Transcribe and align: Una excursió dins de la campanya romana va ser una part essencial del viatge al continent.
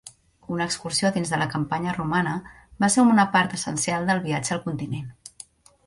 Una 0.53 0.65
excursió 0.69 1.11
dins 1.17 1.33
de 1.33 1.39
la 1.41 1.47
campanya 1.51 1.93
romana 1.99 2.33
va 2.85 2.91
ser 2.95 3.05
una 3.13 3.29
part 3.37 3.55
essencial 3.61 4.11
del 4.11 4.25
viatge 4.29 4.57
al 4.59 4.65
continent. 4.69 5.07